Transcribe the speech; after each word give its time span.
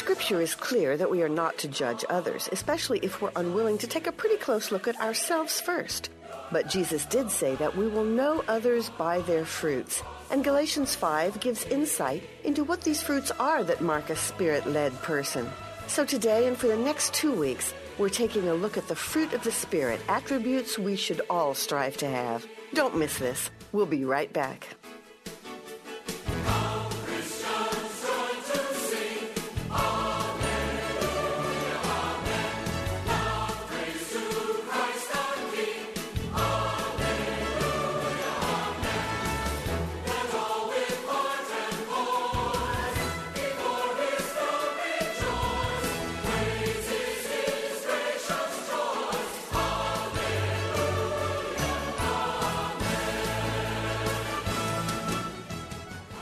Scripture 0.00 0.40
is 0.40 0.54
clear 0.54 0.96
that 0.96 1.10
we 1.10 1.22
are 1.22 1.28
not 1.28 1.58
to 1.58 1.68
judge 1.68 2.06
others, 2.08 2.48
especially 2.52 3.00
if 3.02 3.20
we're 3.20 3.30
unwilling 3.36 3.76
to 3.76 3.86
take 3.86 4.06
a 4.06 4.12
pretty 4.12 4.38
close 4.38 4.72
look 4.72 4.88
at 4.88 4.98
ourselves 4.98 5.60
first. 5.60 6.08
But 6.50 6.70
Jesus 6.70 7.04
did 7.04 7.30
say 7.30 7.54
that 7.56 7.76
we 7.76 7.86
will 7.86 8.02
know 8.02 8.42
others 8.48 8.88
by 8.88 9.20
their 9.20 9.44
fruits. 9.44 10.02
And 10.30 10.42
Galatians 10.42 10.94
5 10.94 11.38
gives 11.40 11.66
insight 11.66 12.22
into 12.44 12.64
what 12.64 12.80
these 12.80 13.02
fruits 13.02 13.30
are 13.32 13.62
that 13.64 13.82
mark 13.82 14.08
a 14.08 14.16
spirit 14.16 14.66
led 14.66 14.94
person. 15.02 15.46
So 15.86 16.06
today 16.06 16.48
and 16.48 16.56
for 16.56 16.68
the 16.68 16.78
next 16.78 17.12
two 17.12 17.34
weeks, 17.34 17.74
we're 17.98 18.08
taking 18.08 18.48
a 18.48 18.54
look 18.54 18.78
at 18.78 18.88
the 18.88 18.96
fruit 18.96 19.34
of 19.34 19.44
the 19.44 19.52
Spirit, 19.52 20.00
attributes 20.08 20.78
we 20.78 20.96
should 20.96 21.20
all 21.28 21.52
strive 21.52 21.98
to 21.98 22.08
have. 22.08 22.46
Don't 22.72 22.96
miss 22.96 23.18
this. 23.18 23.50
We'll 23.72 23.84
be 23.84 24.06
right 24.06 24.32
back. 24.32 24.66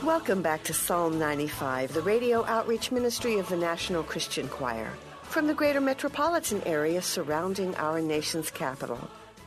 Welcome 0.09 0.41
back 0.41 0.63
to 0.63 0.73
Psalm 0.73 1.19
95, 1.19 1.93
the 1.93 2.01
radio 2.01 2.43
outreach 2.45 2.91
ministry 2.91 3.37
of 3.37 3.47
the 3.47 3.55
National 3.55 4.01
Christian 4.01 4.47
Choir, 4.47 4.91
from 5.21 5.45
the 5.45 5.53
greater 5.53 5.79
metropolitan 5.79 6.63
area 6.63 6.99
surrounding 6.99 7.75
our 7.75 8.01
nation's 8.01 8.49
capital. 8.49 8.99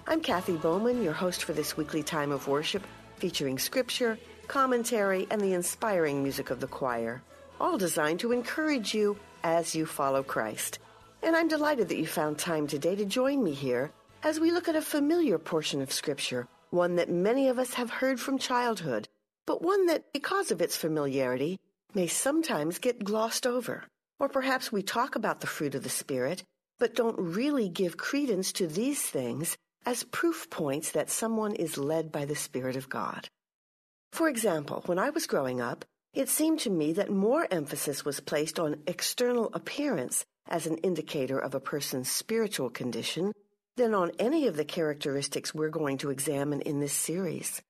I'm 0.06 0.20
Kathy 0.20 0.56
Bowman, 0.56 1.02
your 1.02 1.14
host 1.14 1.42
for 1.42 1.52
this 1.52 1.76
weekly 1.76 2.04
time 2.04 2.30
of 2.30 2.46
worship, 2.46 2.84
featuring 3.16 3.58
scripture, 3.58 4.16
commentary, 4.46 5.26
and 5.32 5.40
the 5.40 5.52
inspiring 5.52 6.22
music 6.22 6.50
of 6.50 6.60
the 6.60 6.68
choir, 6.68 7.22
all 7.60 7.76
designed 7.76 8.20
to 8.20 8.30
encourage 8.30 8.94
you 8.94 9.16
as 9.42 9.74
you 9.74 9.84
follow 9.84 10.22
Christ. 10.22 10.78
And 11.24 11.34
I'm 11.34 11.48
delighted 11.48 11.88
that 11.88 11.98
you 11.98 12.06
found 12.06 12.38
time 12.38 12.68
today 12.68 12.94
to 12.94 13.04
join 13.04 13.42
me 13.42 13.52
here 13.52 13.90
as 14.22 14.38
we 14.38 14.52
look 14.52 14.68
at 14.68 14.76
a 14.76 14.80
familiar 14.80 15.38
portion 15.38 15.82
of 15.82 15.90
scripture, 15.90 16.46
one 16.70 16.94
that 16.94 17.10
many 17.10 17.48
of 17.48 17.58
us 17.58 17.74
have 17.74 17.90
heard 17.90 18.20
from 18.20 18.38
childhood 18.38 19.08
but 19.46 19.62
one 19.62 19.86
that, 19.86 20.12
because 20.12 20.50
of 20.50 20.62
its 20.62 20.76
familiarity, 20.76 21.58
may 21.94 22.06
sometimes 22.06 22.78
get 22.78 23.04
glossed 23.04 23.46
over. 23.46 23.84
Or 24.18 24.28
perhaps 24.28 24.70
we 24.70 24.82
talk 24.82 25.16
about 25.16 25.40
the 25.40 25.46
fruit 25.46 25.74
of 25.74 25.82
the 25.82 25.88
Spirit, 25.88 26.44
but 26.78 26.94
don't 26.94 27.18
really 27.18 27.68
give 27.68 27.96
credence 27.96 28.52
to 28.52 28.66
these 28.66 29.02
things 29.02 29.56
as 29.84 30.04
proof 30.04 30.48
points 30.48 30.92
that 30.92 31.10
someone 31.10 31.54
is 31.54 31.76
led 31.76 32.12
by 32.12 32.24
the 32.24 32.36
Spirit 32.36 32.76
of 32.76 32.88
God. 32.88 33.28
For 34.12 34.28
example, 34.28 34.82
when 34.86 34.98
I 34.98 35.10
was 35.10 35.26
growing 35.26 35.60
up, 35.60 35.84
it 36.14 36.28
seemed 36.28 36.60
to 36.60 36.70
me 36.70 36.92
that 36.92 37.10
more 37.10 37.48
emphasis 37.50 38.04
was 38.04 38.20
placed 38.20 38.60
on 38.60 38.82
external 38.86 39.50
appearance 39.54 40.24
as 40.46 40.66
an 40.66 40.76
indicator 40.78 41.38
of 41.38 41.54
a 41.54 41.60
person's 41.60 42.10
spiritual 42.10 42.68
condition 42.68 43.32
than 43.76 43.94
on 43.94 44.12
any 44.18 44.46
of 44.46 44.56
the 44.56 44.64
characteristics 44.64 45.54
we're 45.54 45.70
going 45.70 45.98
to 45.98 46.10
examine 46.10 46.60
in 46.60 46.80
this 46.80 46.92
series. 46.92 47.62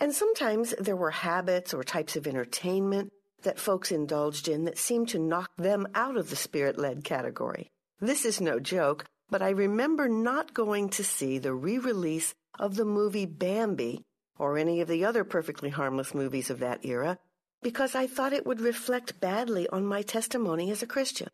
And 0.00 0.14
sometimes 0.14 0.74
there 0.78 0.96
were 0.96 1.10
habits 1.10 1.72
or 1.72 1.84
types 1.84 2.16
of 2.16 2.26
entertainment 2.26 3.12
that 3.42 3.58
folks 3.58 3.92
indulged 3.92 4.48
in 4.48 4.64
that 4.64 4.78
seemed 4.78 5.08
to 5.10 5.18
knock 5.18 5.50
them 5.56 5.86
out 5.94 6.16
of 6.16 6.30
the 6.30 6.36
spirit 6.36 6.78
led 6.78 7.04
category. 7.04 7.68
This 8.00 8.24
is 8.24 8.40
no 8.40 8.58
joke, 8.58 9.04
but 9.30 9.42
I 9.42 9.50
remember 9.50 10.08
not 10.08 10.54
going 10.54 10.88
to 10.90 11.04
see 11.04 11.38
the 11.38 11.54
re 11.54 11.78
release 11.78 12.34
of 12.58 12.76
the 12.76 12.84
movie 12.84 13.26
Bambi 13.26 14.02
or 14.38 14.58
any 14.58 14.80
of 14.80 14.88
the 14.88 15.04
other 15.04 15.24
perfectly 15.24 15.70
harmless 15.70 16.14
movies 16.14 16.50
of 16.50 16.58
that 16.58 16.84
era 16.84 17.18
because 17.62 17.94
I 17.94 18.06
thought 18.06 18.34
it 18.34 18.46
would 18.46 18.60
reflect 18.60 19.20
badly 19.20 19.66
on 19.68 19.86
my 19.86 20.02
testimony 20.02 20.70
as 20.70 20.82
a 20.82 20.86
Christian. 20.86 21.28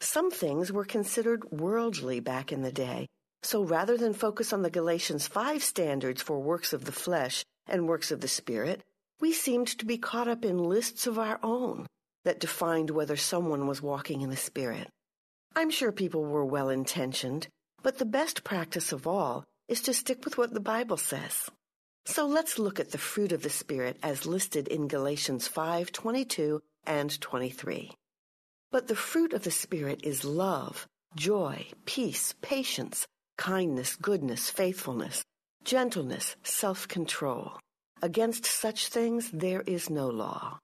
Some 0.00 0.30
things 0.30 0.70
were 0.70 0.84
considered 0.84 1.50
worldly 1.50 2.20
back 2.20 2.52
in 2.52 2.62
the 2.62 2.70
day, 2.70 3.08
so 3.42 3.64
rather 3.64 3.96
than 3.96 4.12
focus 4.12 4.52
on 4.52 4.62
the 4.62 4.70
Galatians 4.70 5.26
5 5.26 5.62
standards 5.62 6.22
for 6.22 6.38
works 6.38 6.72
of 6.72 6.84
the 6.84 6.92
flesh, 6.92 7.44
and 7.66 7.88
works 7.88 8.10
of 8.10 8.20
the 8.20 8.28
Spirit, 8.28 8.82
we 9.20 9.32
seemed 9.32 9.68
to 9.68 9.86
be 9.86 9.98
caught 9.98 10.28
up 10.28 10.44
in 10.44 10.58
lists 10.58 11.06
of 11.06 11.18
our 11.18 11.38
own 11.42 11.86
that 12.24 12.40
defined 12.40 12.90
whether 12.90 13.16
someone 13.16 13.66
was 13.66 13.80
walking 13.80 14.20
in 14.20 14.30
the 14.30 14.36
Spirit. 14.36 14.88
I'm 15.54 15.70
sure 15.70 15.92
people 15.92 16.24
were 16.24 16.44
well 16.44 16.68
intentioned, 16.68 17.48
but 17.82 17.98
the 17.98 18.04
best 18.04 18.44
practice 18.44 18.92
of 18.92 19.06
all 19.06 19.44
is 19.68 19.80
to 19.82 19.94
stick 19.94 20.24
with 20.24 20.36
what 20.36 20.52
the 20.52 20.60
Bible 20.60 20.96
says. 20.96 21.48
So 22.04 22.26
let's 22.26 22.58
look 22.58 22.78
at 22.78 22.90
the 22.90 22.98
fruit 22.98 23.32
of 23.32 23.42
the 23.42 23.50
Spirit 23.50 23.96
as 24.02 24.26
listed 24.26 24.68
in 24.68 24.88
Galatians 24.88 25.48
5 25.48 25.92
22 25.92 26.60
and 26.86 27.20
23. 27.20 27.90
But 28.70 28.86
the 28.88 28.94
fruit 28.94 29.32
of 29.32 29.44
the 29.44 29.50
Spirit 29.50 30.00
is 30.04 30.24
love, 30.24 30.86
joy, 31.16 31.66
peace, 31.84 32.34
patience, 32.42 33.06
kindness, 33.38 33.96
goodness, 33.96 34.50
faithfulness 34.50 35.24
gentleness, 35.66 36.36
self 36.44 36.86
control. 36.88 37.58
Against 38.00 38.46
such 38.46 38.88
things 38.88 39.30
there 39.32 39.62
is 39.66 39.90
no 39.90 40.08
law. 40.08 40.58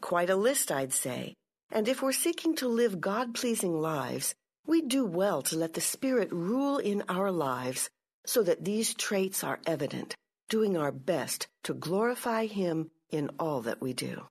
Quite 0.00 0.30
a 0.30 0.36
list, 0.36 0.70
I'd 0.70 0.92
say. 0.92 1.34
And 1.72 1.88
if 1.88 2.00
we're 2.00 2.12
seeking 2.12 2.54
to 2.56 2.68
live 2.68 3.00
God 3.00 3.34
pleasing 3.34 3.80
lives, 3.80 4.34
we 4.64 4.82
do 4.82 5.04
well 5.04 5.42
to 5.42 5.56
let 5.56 5.74
the 5.74 5.80
Spirit 5.80 6.30
rule 6.30 6.78
in 6.78 7.02
our 7.08 7.32
lives 7.32 7.90
so 8.24 8.42
that 8.44 8.64
these 8.64 8.94
traits 8.94 9.42
are 9.42 9.58
evident, 9.66 10.14
doing 10.48 10.76
our 10.76 10.92
best 10.92 11.48
to 11.64 11.74
glorify 11.74 12.46
Him 12.46 12.90
in 13.10 13.30
all 13.40 13.62
that 13.62 13.82
we 13.82 13.94
do. 13.94 14.26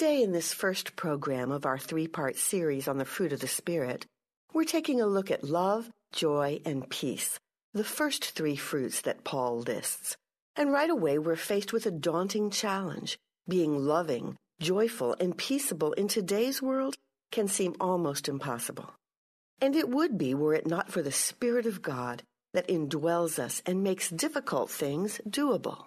Today, 0.00 0.22
in 0.22 0.32
this 0.32 0.54
first 0.54 0.96
program 0.96 1.50
of 1.50 1.66
our 1.66 1.76
three 1.76 2.06
part 2.06 2.38
series 2.38 2.88
on 2.88 2.96
the 2.96 3.04
fruit 3.04 3.34
of 3.34 3.40
the 3.40 3.46
Spirit, 3.46 4.06
we're 4.54 4.64
taking 4.64 5.02
a 5.02 5.06
look 5.06 5.30
at 5.30 5.44
love, 5.44 5.90
joy, 6.14 6.58
and 6.64 6.88
peace, 6.88 7.38
the 7.74 7.84
first 7.84 8.24
three 8.24 8.56
fruits 8.56 9.02
that 9.02 9.24
Paul 9.24 9.58
lists. 9.58 10.16
And 10.56 10.72
right 10.72 10.88
away, 10.88 11.18
we're 11.18 11.36
faced 11.36 11.74
with 11.74 11.84
a 11.84 11.90
daunting 11.90 12.48
challenge. 12.48 13.18
Being 13.46 13.76
loving, 13.76 14.38
joyful, 14.58 15.16
and 15.20 15.36
peaceable 15.36 15.92
in 15.92 16.08
today's 16.08 16.62
world 16.62 16.96
can 17.30 17.46
seem 17.46 17.76
almost 17.78 18.26
impossible. 18.26 18.94
And 19.60 19.76
it 19.76 19.90
would 19.90 20.16
be 20.16 20.32
were 20.32 20.54
it 20.54 20.66
not 20.66 20.90
for 20.90 21.02
the 21.02 21.12
Spirit 21.12 21.66
of 21.66 21.82
God 21.82 22.22
that 22.54 22.68
indwells 22.68 23.38
us 23.38 23.60
and 23.66 23.84
makes 23.84 24.08
difficult 24.08 24.70
things 24.70 25.20
doable. 25.28 25.84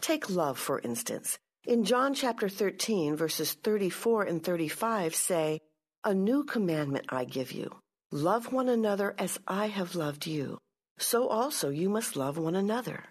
Take 0.00 0.30
love, 0.30 0.60
for 0.60 0.78
instance. 0.78 1.40
In 1.66 1.84
John 1.84 2.14
chapter 2.14 2.48
13, 2.48 3.16
verses 3.16 3.52
34 3.52 4.22
and 4.22 4.42
35 4.42 5.14
say, 5.14 5.60
A 6.04 6.14
new 6.14 6.44
commandment 6.44 7.06
I 7.08 7.24
give 7.24 7.52
you. 7.52 7.76
Love 8.10 8.52
one 8.52 8.68
another 8.68 9.14
as 9.18 9.38
I 9.46 9.66
have 9.66 9.94
loved 9.94 10.26
you. 10.26 10.58
So 10.98 11.28
also 11.28 11.68
you 11.68 11.88
must 11.88 12.16
love 12.16 12.38
one 12.38 12.54
another. 12.54 13.04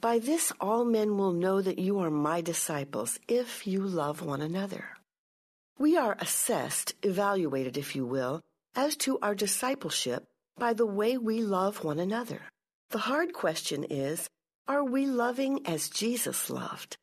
By 0.00 0.18
this 0.18 0.52
all 0.60 0.84
men 0.84 1.16
will 1.16 1.32
know 1.32 1.62
that 1.62 1.78
you 1.78 2.00
are 2.00 2.10
my 2.10 2.40
disciples 2.40 3.18
if 3.28 3.66
you 3.66 3.80
love 3.80 4.20
one 4.20 4.42
another. 4.42 4.84
We 5.78 5.96
are 5.96 6.16
assessed, 6.18 6.94
evaluated, 7.02 7.78
if 7.78 7.96
you 7.96 8.04
will, 8.04 8.42
as 8.74 8.96
to 8.98 9.18
our 9.22 9.34
discipleship 9.34 10.26
by 10.58 10.74
the 10.74 10.86
way 10.86 11.16
we 11.16 11.40
love 11.42 11.84
one 11.84 11.98
another. 11.98 12.42
The 12.90 12.98
hard 12.98 13.32
question 13.32 13.84
is, 13.84 14.28
are 14.68 14.84
we 14.84 15.06
loving 15.06 15.66
as 15.66 15.88
Jesus 15.88 16.50
loved? 16.50 16.96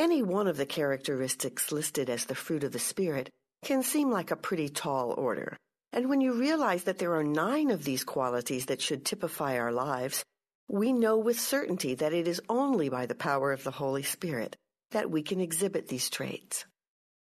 Any 0.00 0.22
one 0.22 0.46
of 0.46 0.56
the 0.56 0.64
characteristics 0.64 1.70
listed 1.70 2.08
as 2.08 2.24
the 2.24 2.34
fruit 2.34 2.64
of 2.64 2.72
the 2.72 2.78
Spirit 2.78 3.28
can 3.62 3.82
seem 3.82 4.10
like 4.10 4.30
a 4.30 4.34
pretty 4.34 4.70
tall 4.70 5.12
order. 5.12 5.58
And 5.92 6.08
when 6.08 6.22
you 6.22 6.32
realize 6.32 6.84
that 6.84 6.96
there 6.96 7.16
are 7.16 7.22
nine 7.22 7.70
of 7.70 7.84
these 7.84 8.02
qualities 8.02 8.64
that 8.64 8.80
should 8.80 9.04
typify 9.04 9.58
our 9.58 9.70
lives, 9.70 10.24
we 10.68 10.94
know 10.94 11.18
with 11.18 11.38
certainty 11.38 11.94
that 11.96 12.14
it 12.14 12.26
is 12.26 12.40
only 12.48 12.88
by 12.88 13.04
the 13.04 13.14
power 13.14 13.52
of 13.52 13.62
the 13.62 13.72
Holy 13.72 14.02
Spirit 14.02 14.56
that 14.92 15.10
we 15.10 15.22
can 15.22 15.38
exhibit 15.38 15.88
these 15.88 16.08
traits. 16.08 16.64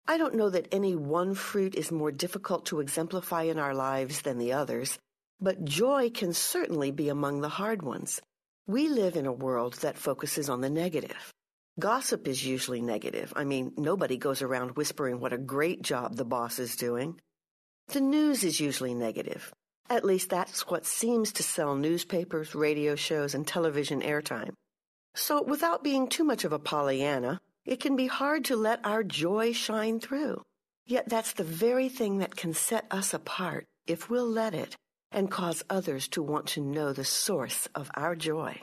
I 0.08 0.18
don't 0.18 0.34
know 0.34 0.50
that 0.50 0.74
any 0.74 0.96
one 0.96 1.36
fruit 1.36 1.76
is 1.76 1.92
more 1.92 2.10
difficult 2.10 2.66
to 2.66 2.80
exemplify 2.80 3.44
in 3.44 3.60
our 3.60 3.72
lives 3.72 4.22
than 4.22 4.38
the 4.38 4.54
others, 4.54 4.98
but 5.40 5.64
joy 5.64 6.10
can 6.10 6.32
certainly 6.32 6.90
be 6.90 7.08
among 7.08 7.40
the 7.40 7.50
hard 7.50 7.82
ones. 7.82 8.20
We 8.66 8.88
live 8.88 9.14
in 9.14 9.26
a 9.26 9.32
world 9.46 9.74
that 9.74 9.96
focuses 9.96 10.50
on 10.50 10.60
the 10.60 10.70
negative. 10.70 11.32
Gossip 11.78 12.28
is 12.28 12.46
usually 12.46 12.80
negative. 12.80 13.32
I 13.34 13.42
mean, 13.42 13.72
nobody 13.76 14.16
goes 14.16 14.42
around 14.42 14.76
whispering 14.76 15.18
what 15.18 15.32
a 15.32 15.38
great 15.38 15.82
job 15.82 16.14
the 16.14 16.24
boss 16.24 16.60
is 16.60 16.76
doing. 16.76 17.20
The 17.88 18.00
news 18.00 18.44
is 18.44 18.60
usually 18.60 18.94
negative. 18.94 19.52
At 19.90 20.04
least 20.04 20.30
that's 20.30 20.68
what 20.68 20.86
seems 20.86 21.32
to 21.32 21.42
sell 21.42 21.74
newspapers, 21.74 22.54
radio 22.54 22.94
shows, 22.94 23.34
and 23.34 23.44
television 23.44 24.02
airtime. 24.02 24.52
So 25.16 25.42
without 25.42 25.82
being 25.82 26.06
too 26.08 26.22
much 26.22 26.44
of 26.44 26.52
a 26.52 26.60
Pollyanna, 26.60 27.40
it 27.64 27.80
can 27.80 27.96
be 27.96 28.06
hard 28.06 28.44
to 28.46 28.56
let 28.56 28.86
our 28.86 29.02
joy 29.02 29.52
shine 29.52 29.98
through. 29.98 30.42
Yet 30.86 31.08
that's 31.08 31.32
the 31.32 31.44
very 31.44 31.88
thing 31.88 32.18
that 32.18 32.36
can 32.36 32.54
set 32.54 32.86
us 32.92 33.14
apart 33.14 33.66
if 33.88 34.08
we'll 34.08 34.30
let 34.30 34.54
it 34.54 34.76
and 35.10 35.30
cause 35.30 35.64
others 35.68 36.06
to 36.08 36.22
want 36.22 36.46
to 36.48 36.60
know 36.60 36.92
the 36.92 37.04
source 37.04 37.68
of 37.74 37.90
our 37.94 38.14
joy. 38.14 38.60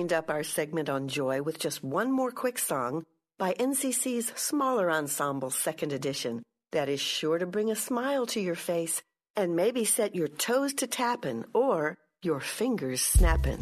Wind 0.00 0.14
up 0.14 0.30
our 0.30 0.42
segment 0.42 0.88
on 0.88 1.08
joy 1.08 1.42
with 1.42 1.58
just 1.58 1.84
one 1.84 2.10
more 2.10 2.30
quick 2.30 2.58
song 2.58 3.04
by 3.38 3.52
NCC's 3.52 4.32
smaller 4.34 4.90
ensemble 4.90 5.50
second 5.50 5.92
edition 5.92 6.42
that 6.72 6.88
is 6.88 7.00
sure 7.00 7.38
to 7.38 7.44
bring 7.44 7.70
a 7.70 7.76
smile 7.76 8.24
to 8.24 8.40
your 8.40 8.54
face 8.54 9.02
and 9.36 9.54
maybe 9.54 9.84
set 9.84 10.14
your 10.14 10.26
toes 10.26 10.72
to 10.72 10.86
tapping 10.86 11.44
or 11.52 11.98
your 12.22 12.40
fingers 12.40 13.02
snapping. 13.02 13.60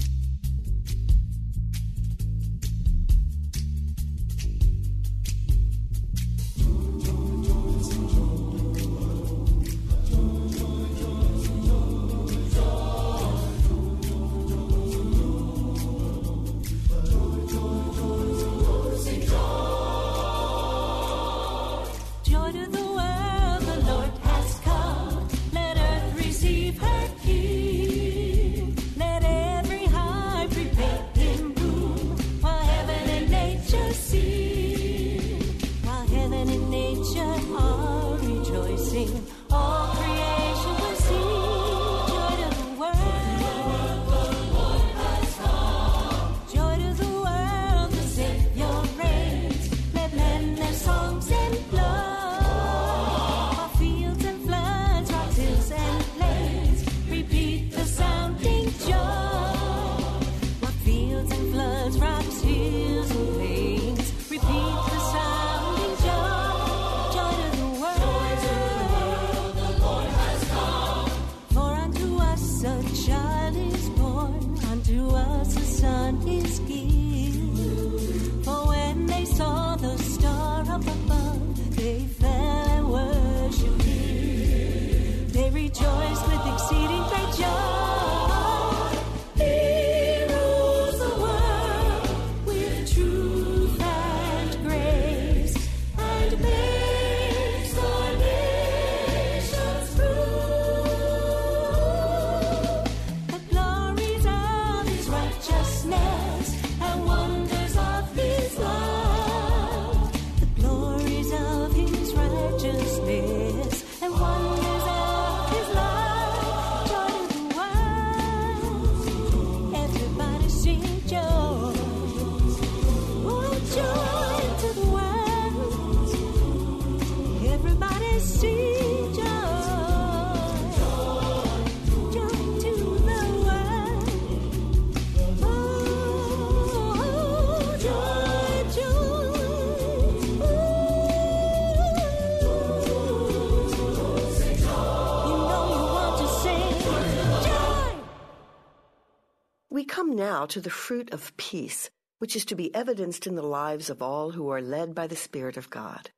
Now 150.39 150.47
to 150.47 150.61
the 150.61 150.71
fruit 150.71 151.13
of 151.13 151.37
peace, 151.37 151.91
which 152.21 152.37
is 152.37 152.45
to 152.45 152.55
be 152.55 152.73
evidenced 152.73 153.27
in 153.27 153.35
the 153.35 153.43
lives 153.61 153.91
of 153.91 154.01
all 154.01 154.31
who 154.31 154.51
are 154.51 154.63
led 154.63 154.95
by 154.95 155.05
the 155.09 155.17
Spirit 155.17 155.57
of 155.57 155.69
God. 155.69 156.11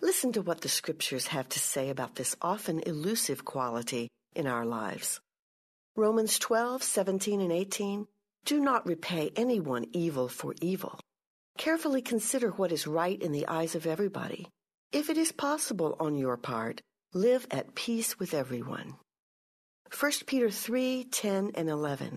Listen 0.00 0.32
to 0.32 0.40
what 0.40 0.62
the 0.62 0.70
scriptures 0.70 1.26
have 1.26 1.46
to 1.50 1.58
say 1.58 1.90
about 1.90 2.14
this 2.14 2.34
often 2.40 2.80
elusive 2.86 3.44
quality 3.44 4.08
in 4.34 4.46
our 4.46 4.64
lives. 4.64 5.20
Romans 5.96 6.38
12, 6.38 6.82
17, 6.82 7.42
and 7.42 7.52
18. 7.52 8.06
Do 8.46 8.58
not 8.58 8.86
repay 8.86 9.32
anyone 9.36 9.84
evil 9.92 10.28
for 10.28 10.54
evil. 10.62 10.98
Carefully 11.58 12.00
consider 12.00 12.48
what 12.52 12.72
is 12.72 12.86
right 12.86 13.20
in 13.20 13.32
the 13.32 13.48
eyes 13.48 13.74
of 13.74 13.86
everybody. 13.86 14.48
If 14.92 15.10
it 15.10 15.18
is 15.18 15.32
possible 15.32 15.94
on 16.00 16.16
your 16.16 16.38
part, 16.38 16.80
live 17.12 17.46
at 17.50 17.74
peace 17.74 18.18
with 18.18 18.32
everyone. 18.32 18.94
1 20.00 20.12
Peter 20.26 20.48
3, 20.48 21.04
10, 21.04 21.50
and 21.54 21.68
11. 21.68 22.16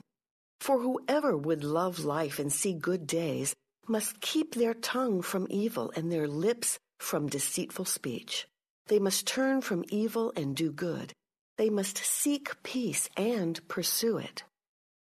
For 0.61 0.77
whoever 0.77 1.35
would 1.35 1.63
love 1.63 2.05
life 2.05 2.37
and 2.37 2.53
see 2.53 2.73
good 2.73 3.07
days 3.07 3.55
must 3.87 4.21
keep 4.21 4.53
their 4.53 4.75
tongue 4.75 5.23
from 5.23 5.47
evil 5.49 5.91
and 5.95 6.11
their 6.11 6.27
lips 6.27 6.77
from 6.99 7.27
deceitful 7.27 7.85
speech. 7.85 8.45
They 8.85 8.99
must 8.99 9.25
turn 9.25 9.61
from 9.61 9.83
evil 9.89 10.31
and 10.35 10.55
do 10.55 10.71
good. 10.71 11.13
They 11.57 11.71
must 11.71 11.97
seek 11.97 12.61
peace 12.61 13.09
and 13.17 13.67
pursue 13.67 14.17
it. 14.17 14.43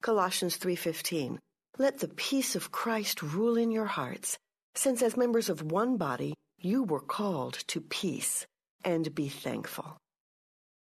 Colossians 0.04 0.56
3:15 0.58 1.40
Let 1.80 1.98
the 1.98 2.10
peace 2.10 2.56
of 2.56 2.72
Christ 2.72 3.24
rule 3.24 3.58
in 3.58 3.72
your 3.72 3.88
hearts, 3.98 4.38
since 4.76 5.02
as 5.02 5.18
members 5.18 5.50
of 5.50 5.72
one 5.72 5.98
body 5.98 6.36
you 6.60 6.84
were 6.84 7.02
called 7.18 7.56
to 7.70 7.82
peace, 7.82 8.46
and 8.84 9.16
be 9.16 9.30
thankful. 9.30 9.98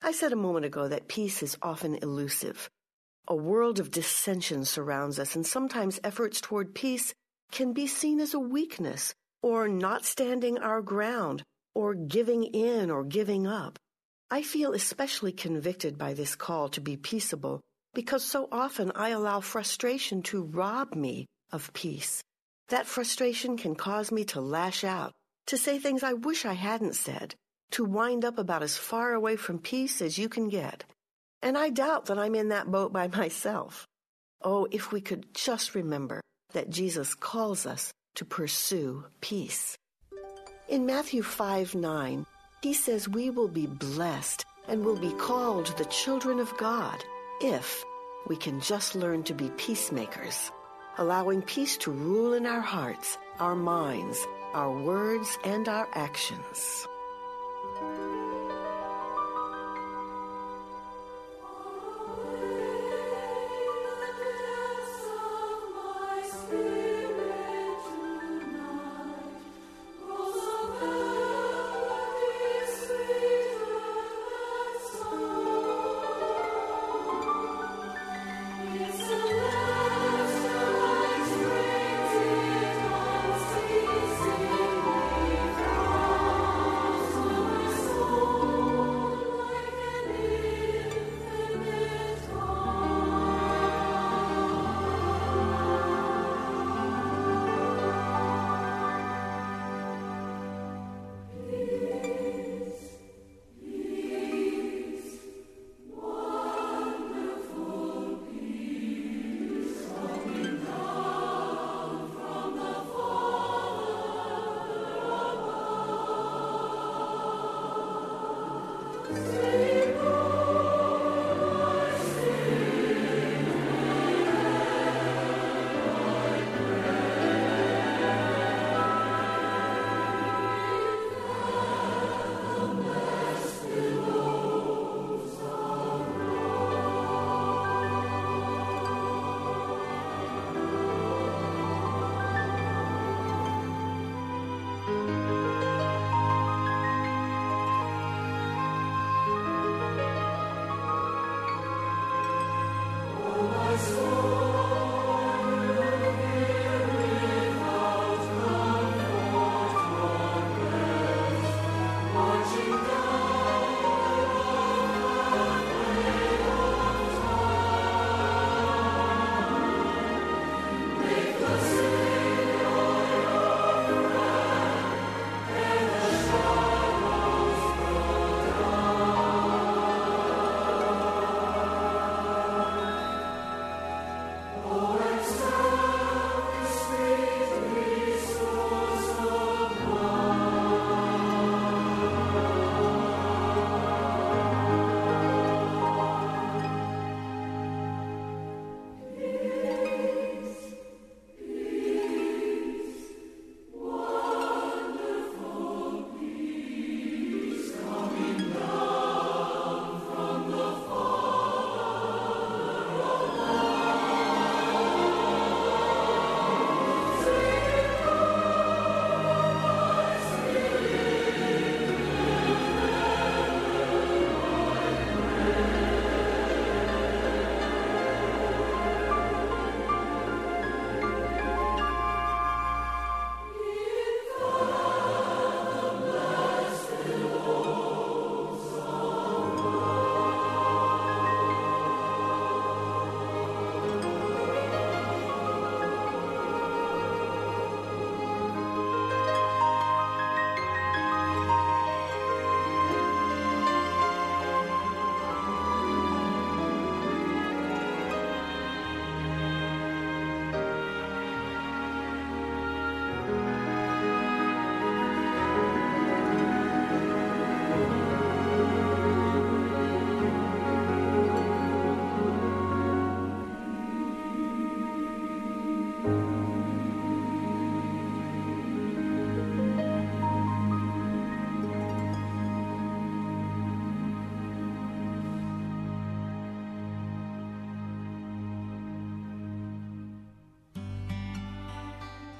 I 0.00 0.12
said 0.12 0.32
a 0.32 0.46
moment 0.46 0.64
ago 0.64 0.88
that 0.88 1.06
peace 1.06 1.42
is 1.42 1.58
often 1.60 1.96
elusive. 1.96 2.70
A 3.26 3.34
world 3.34 3.80
of 3.80 3.90
dissension 3.90 4.64
surrounds 4.64 5.18
us, 5.18 5.34
and 5.34 5.46
sometimes 5.46 5.98
efforts 6.04 6.40
toward 6.40 6.74
peace 6.74 7.14
can 7.50 7.72
be 7.72 7.86
seen 7.86 8.20
as 8.20 8.34
a 8.34 8.38
weakness, 8.38 9.14
or 9.42 9.66
not 9.68 10.04
standing 10.04 10.58
our 10.58 10.82
ground, 10.82 11.42
or 11.74 11.94
giving 11.94 12.44
in 12.44 12.90
or 12.90 13.02
giving 13.02 13.46
up. 13.46 13.78
I 14.30 14.42
feel 14.42 14.72
especially 14.72 15.32
convicted 15.32 15.96
by 15.96 16.14
this 16.14 16.36
call 16.36 16.68
to 16.70 16.80
be 16.80 16.96
peaceable 16.96 17.60
because 17.94 18.24
so 18.24 18.48
often 18.50 18.90
I 18.94 19.10
allow 19.10 19.40
frustration 19.40 20.22
to 20.24 20.42
rob 20.42 20.94
me 20.94 21.26
of 21.52 21.72
peace. 21.72 22.22
That 22.68 22.86
frustration 22.86 23.56
can 23.56 23.74
cause 23.74 24.10
me 24.10 24.24
to 24.26 24.40
lash 24.40 24.84
out, 24.84 25.12
to 25.46 25.56
say 25.56 25.78
things 25.78 26.02
I 26.02 26.14
wish 26.14 26.44
I 26.44 26.54
hadn't 26.54 26.94
said, 26.94 27.34
to 27.70 27.84
wind 27.84 28.24
up 28.24 28.38
about 28.38 28.62
as 28.62 28.76
far 28.76 29.12
away 29.12 29.36
from 29.36 29.58
peace 29.60 30.02
as 30.02 30.18
you 30.18 30.28
can 30.28 30.48
get. 30.48 30.84
And 31.44 31.58
I 31.58 31.68
doubt 31.68 32.06
that 32.06 32.18
I'm 32.18 32.34
in 32.34 32.48
that 32.48 32.72
boat 32.72 32.92
by 32.92 33.06
myself. 33.20 33.86
Oh, 34.42 34.66
if 34.70 34.90
we 34.90 35.00
could 35.00 35.32
just 35.34 35.74
remember 35.74 36.20
that 36.52 36.70
Jesus 36.70 37.14
calls 37.14 37.66
us 37.66 37.92
to 38.16 38.24
pursue 38.24 39.04
peace. 39.20 39.76
In 40.68 40.86
Matthew 40.86 41.22
5 41.22 41.74
9, 41.74 42.26
he 42.62 42.72
says 42.72 43.08
we 43.08 43.28
will 43.28 43.48
be 43.48 43.66
blessed 43.66 44.46
and 44.68 44.84
will 44.84 44.96
be 44.96 45.12
called 45.12 45.66
the 45.76 45.84
children 45.86 46.40
of 46.40 46.56
God 46.56 47.04
if 47.42 47.84
we 48.26 48.36
can 48.36 48.60
just 48.60 48.94
learn 48.94 49.22
to 49.24 49.34
be 49.34 49.50
peacemakers, 49.58 50.50
allowing 50.96 51.42
peace 51.42 51.76
to 51.78 51.90
rule 51.90 52.32
in 52.32 52.46
our 52.46 52.62
hearts, 52.62 53.18
our 53.38 53.54
minds, 53.54 54.18
our 54.54 54.72
words, 54.72 55.36
and 55.44 55.68
our 55.68 55.88
actions. 55.92 56.86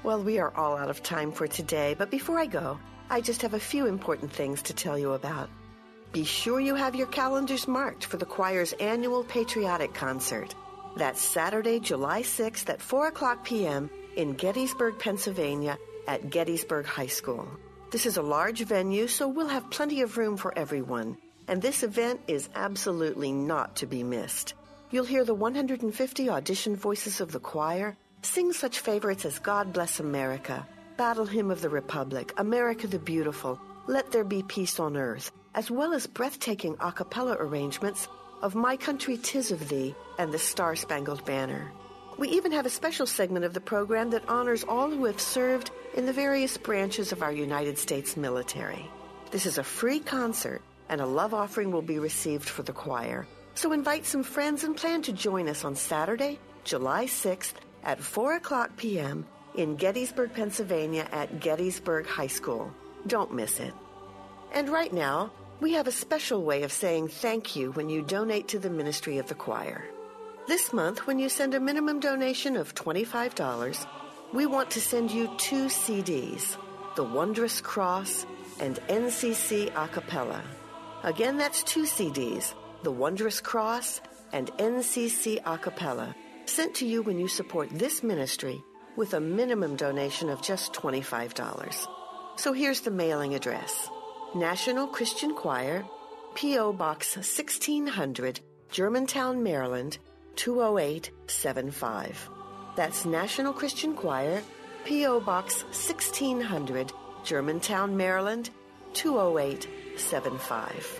Well, 0.05 0.21
we 0.21 0.37
are 0.37 0.53
all 0.55 0.77
out 0.77 0.91
of 0.91 1.01
time 1.01 1.31
for 1.31 1.47
today, 1.47 1.95
but 1.97 2.11
before 2.11 2.37
I 2.37 2.45
go, 2.45 2.77
I 3.09 3.21
just 3.21 3.41
have 3.41 3.55
a 3.55 3.59
few 3.59 3.87
important 3.87 4.31
things 4.31 4.61
to 4.61 4.73
tell 4.75 4.99
you 4.99 5.13
about. 5.13 5.49
Be 6.11 6.23
sure 6.23 6.59
you 6.59 6.75
have 6.75 6.93
your 6.93 7.07
calendars 7.07 7.67
marked 7.67 8.05
for 8.05 8.17
the 8.17 8.25
choir's 8.27 8.73
annual 8.73 9.23
patriotic 9.23 9.95
concert. 9.95 10.53
That's 10.95 11.19
Saturday, 11.19 11.79
July 11.79 12.21
6th 12.21 12.69
at 12.69 12.83
4 12.83 13.07
o'clock 13.07 13.43
p.m. 13.43 13.89
in 14.15 14.33
Gettysburg, 14.33 14.99
Pennsylvania 14.99 15.79
at 16.07 16.29
Gettysburg 16.29 16.85
High 16.85 17.07
School. 17.07 17.47
This 17.89 18.05
is 18.05 18.17
a 18.17 18.21
large 18.21 18.61
venue, 18.61 19.07
so 19.07 19.27
we'll 19.27 19.47
have 19.47 19.71
plenty 19.71 20.01
of 20.03 20.19
room 20.19 20.37
for 20.37 20.55
everyone. 20.55 21.17
And 21.47 21.63
this 21.63 21.81
event 21.81 22.21
is 22.27 22.47
absolutely 22.53 23.31
not 23.31 23.77
to 23.77 23.87
be 23.87 24.03
missed. 24.03 24.53
You'll 24.91 25.05
hear 25.05 25.25
the 25.25 25.33
150 25.33 26.29
audition 26.29 26.75
voices 26.75 27.21
of 27.21 27.31
the 27.31 27.39
choir 27.39 27.97
sing 28.25 28.51
such 28.51 28.79
favorites 28.79 29.23
as 29.23 29.37
God 29.37 29.71
Bless 29.71 29.99
America, 29.99 30.67
Battle 30.97 31.25
Hymn 31.25 31.51
of 31.51 31.61
the 31.61 31.69
Republic, 31.69 32.33
America 32.37 32.87
the 32.87 32.97
Beautiful, 32.97 33.61
Let 33.85 34.11
There 34.11 34.23
Be 34.23 34.41
Peace 34.41 34.79
on 34.79 34.97
Earth, 34.97 35.31
as 35.53 35.69
well 35.69 35.93
as 35.93 36.07
breathtaking 36.07 36.75
a 36.79 36.91
cappella 36.91 37.37
arrangements 37.39 38.07
of 38.41 38.55
My 38.55 38.77
Country 38.77 39.17
Tis 39.17 39.51
of 39.51 39.69
Thee 39.69 39.93
and 40.17 40.31
the 40.31 40.39
Star 40.39 40.75
Spangled 40.75 41.23
Banner. 41.25 41.71
We 42.17 42.29
even 42.29 42.51
have 42.53 42.65
a 42.65 42.69
special 42.69 43.05
segment 43.05 43.45
of 43.45 43.53
the 43.53 43.61
program 43.61 44.09
that 44.09 44.27
honors 44.27 44.63
all 44.63 44.89
who 44.89 45.05
have 45.05 45.21
served 45.21 45.69
in 45.93 46.07
the 46.07 46.13
various 46.13 46.57
branches 46.57 47.11
of 47.11 47.21
our 47.21 47.31
United 47.31 47.77
States 47.77 48.17
military. 48.17 48.89
This 49.29 49.45
is 49.45 49.59
a 49.59 49.63
free 49.63 49.99
concert, 49.99 50.63
and 50.89 50.99
a 50.99 51.05
love 51.05 51.35
offering 51.35 51.71
will 51.71 51.83
be 51.83 51.99
received 51.99 52.49
for 52.49 52.63
the 52.63 52.73
choir. 52.73 53.27
So 53.53 53.71
invite 53.71 54.05
some 54.05 54.23
friends 54.23 54.63
and 54.63 54.75
plan 54.75 55.03
to 55.03 55.13
join 55.13 55.47
us 55.47 55.63
on 55.63 55.75
Saturday, 55.75 56.39
July 56.63 57.05
6th 57.05 57.53
at 57.85 58.01
4 58.01 58.35
o'clock 58.35 58.75
p.m. 58.75 59.25
in 59.55 59.77
Gettysburg, 59.77 60.33
Pennsylvania 60.33 61.07
at 61.11 61.39
Gettysburg 61.39 62.07
High 62.07 62.27
School. 62.27 62.73
Don't 63.07 63.33
miss 63.33 63.59
it. 63.59 63.73
And 64.53 64.67
right 64.69 64.91
now, 64.91 65.31
we 65.61 65.73
have 65.73 65.87
a 65.87 65.91
special 65.91 66.43
way 66.43 66.63
of 66.63 66.71
saying 66.71 67.07
thank 67.07 67.55
you 67.55 67.71
when 67.71 67.87
you 67.87 68.01
donate 68.01 68.47
to 68.49 68.59
the 68.59 68.69
ministry 68.69 69.19
of 69.19 69.27
the 69.27 69.35
choir. 69.35 69.85
This 70.47 70.73
month, 70.73 71.07
when 71.07 71.17
you 71.17 71.29
send 71.29 71.53
a 71.53 71.59
minimum 71.59 71.99
donation 71.99 72.55
of 72.57 72.75
$25, 72.75 73.87
we 74.33 74.45
want 74.45 74.69
to 74.71 74.81
send 74.81 75.11
you 75.11 75.33
two 75.37 75.65
CDs, 75.65 76.57
The 76.95 77.03
Wondrous 77.03 77.61
Cross 77.61 78.25
and 78.59 78.75
NCC 78.87 79.71
A 79.75 79.87
Cappella. 79.87 80.43
Again, 81.03 81.37
that's 81.37 81.63
two 81.63 81.83
CDs, 81.83 82.53
The 82.83 82.91
Wondrous 82.91 83.39
Cross 83.41 84.01
and 84.33 84.51
NCC 84.57 85.39
A 85.45 85.57
Cappella, 85.57 86.15
sent 86.49 86.75
to 86.75 86.85
you 86.85 87.01
when 87.01 87.19
you 87.19 87.27
support 87.27 87.69
this 87.69 88.03
ministry 88.03 88.63
with 88.95 89.13
a 89.13 89.19
minimum 89.19 89.75
donation 89.75 90.29
of 90.29 90.41
just 90.41 90.71
$25. 90.73 91.87
So 92.37 92.53
here's 92.53 92.79
the 92.81 92.91
mailing 92.91 93.35
address. 93.35 93.89
National 94.33 94.87
Christian 94.87 95.33
Choir, 95.33 95.83
P.O. 96.35 96.73
Box 96.73 97.15
1600, 97.15 98.39
Germantown, 98.69 99.43
Maryland 99.43 99.97
20875. 100.35 102.29
That's 102.75 103.05
National 103.05 103.53
Christian 103.53 103.95
Choir, 103.95 104.41
P.O. 104.83 105.21
Box 105.21 105.63
1600, 105.63 106.91
Germantown, 107.23 107.95
Maryland 107.95 108.49
20875. 108.93 110.99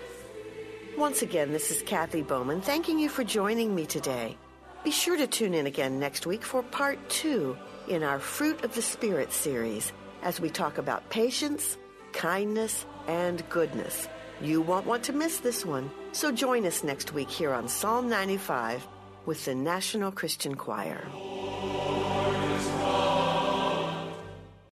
Once 0.97 1.21
again, 1.21 1.51
this 1.51 1.71
is 1.71 1.81
Kathy 1.81 2.21
Bowman 2.21 2.61
thanking 2.61 2.97
you 2.97 3.09
for 3.09 3.25
joining 3.25 3.75
me 3.75 3.85
today. 3.85 4.37
Be 4.85 4.91
sure 4.91 5.17
to 5.17 5.25
tune 5.25 5.55
in 5.55 5.65
again 5.65 5.99
next 5.99 6.27
week 6.27 6.43
for 6.43 6.61
part 6.61 6.99
two 7.09 7.57
in 7.87 8.03
our 8.03 8.19
Fruit 8.19 8.63
of 8.63 8.75
the 8.75 8.83
Spirit 8.83 9.33
series 9.33 9.91
as 10.21 10.39
we 10.39 10.47
talk 10.47 10.77
about 10.77 11.09
patience, 11.09 11.75
kindness, 12.13 12.85
and 13.07 13.43
goodness. 13.49 14.07
You 14.41 14.61
won't 14.61 14.85
want 14.85 15.01
to 15.05 15.13
miss 15.13 15.39
this 15.39 15.65
one, 15.65 15.89
so 16.11 16.31
join 16.31 16.67
us 16.67 16.83
next 16.83 17.13
week 17.13 17.31
here 17.31 17.51
on 17.51 17.67
Psalm 17.67 18.07
95 18.07 18.87
with 19.25 19.43
the 19.45 19.55
National 19.55 20.11
Christian 20.11 20.53
Choir. 20.53 21.03